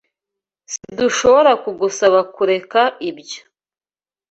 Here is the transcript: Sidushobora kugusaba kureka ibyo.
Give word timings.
Sidushobora 0.71 1.51
kugusaba 1.63 2.19
kureka 2.35 2.81
ibyo. 3.09 3.41